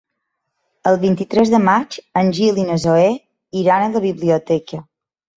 [0.91, 3.11] El vint-i-tres de maig en Gil i na Zoè
[3.65, 4.81] iran a la biblioteca.